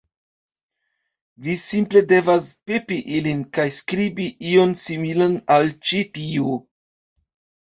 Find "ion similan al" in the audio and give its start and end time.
4.55-5.71